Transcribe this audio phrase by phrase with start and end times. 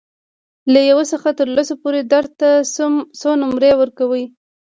[0.73, 2.49] له یو څخه تر لسو پورې درد ته
[3.19, 4.23] څو نمرې ورکوئ؟